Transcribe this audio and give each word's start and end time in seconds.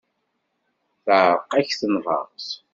Teεreq-ak 1.03 1.71
tenhert. 1.79 2.47